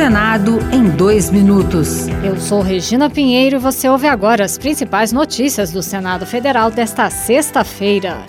[0.00, 2.08] Senado em dois minutos.
[2.24, 7.10] Eu sou Regina Pinheiro e você ouve agora as principais notícias do Senado Federal desta
[7.10, 8.24] sexta-feira.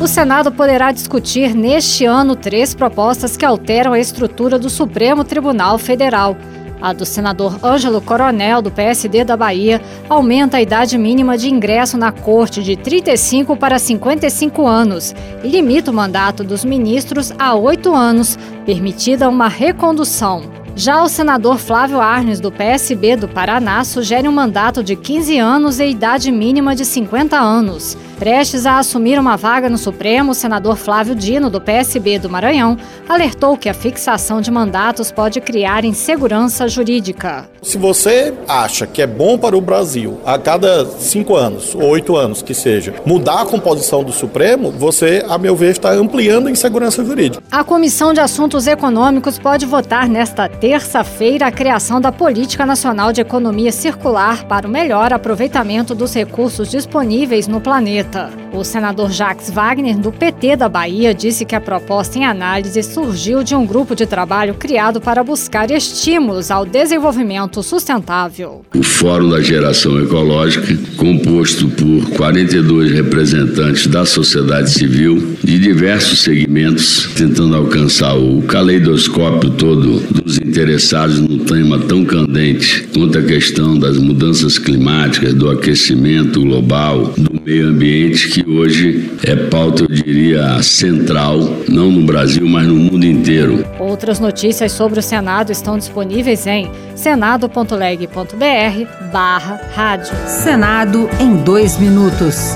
[0.00, 5.78] O Senado poderá discutir neste ano três propostas que alteram a estrutura do Supremo Tribunal
[5.78, 6.36] Federal.
[6.82, 11.96] A do senador Ângelo Coronel, do PSD da Bahia, aumenta a idade mínima de ingresso
[11.96, 15.14] na corte de 35 para 55 anos
[15.44, 18.36] e limita o mandato dos ministros a oito anos,
[18.66, 20.58] permitida uma recondução.
[20.76, 25.80] Já o senador Flávio Arnes, do PSB do Paraná, sugere um mandato de 15 anos
[25.80, 27.96] e idade mínima de 50 anos.
[28.18, 32.76] Prestes a assumir uma vaga no Supremo, o senador Flávio Dino, do PSB do Maranhão,
[33.08, 37.48] alertou que a fixação de mandatos pode criar insegurança jurídica.
[37.62, 42.14] Se você acha que é bom para o Brasil, a cada cinco anos, ou oito
[42.14, 46.50] anos que seja, mudar a composição do Supremo, você, a meu ver, está ampliando a
[46.50, 47.42] insegurança jurídica.
[47.50, 53.22] A Comissão de Assuntos Econômicos pode votar nesta terça-feira a criação da Política Nacional de
[53.22, 58.30] Economia Circular para o melhor aproveitamento dos recursos disponíveis no planeta.
[58.52, 63.42] O senador Jacques Wagner, do PT da Bahia, disse que a proposta em análise surgiu
[63.42, 68.62] de um grupo de trabalho criado para buscar estímulos ao desenvolvimento sustentável.
[68.74, 77.08] O Fórum da Geração Ecológica, composto por 42 representantes da sociedade civil de diversos segmentos,
[77.16, 83.96] tentando alcançar o caleidoscópio todo dos interessados no tema tão candente quanto a questão das
[83.96, 90.62] mudanças climáticas, do aquecimento global, do meio ambiente ambiente que hoje é pauta, eu diria,
[90.62, 93.64] central, não no Brasil, mas no mundo inteiro.
[93.78, 100.14] Outras notícias sobre o Senado estão disponíveis em senado.leg.br barra rádio.
[100.26, 102.54] Senado em dois minutos.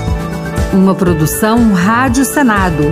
[0.73, 2.83] Uma produção Rádio Senado.